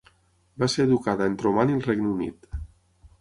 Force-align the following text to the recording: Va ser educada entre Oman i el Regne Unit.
Va 0.61 0.69
ser 0.75 0.85
educada 0.87 1.27
entre 1.31 1.51
Oman 1.51 1.73
i 1.73 1.77
el 1.81 1.85
Regne 1.91 2.09
Unit. 2.15 2.49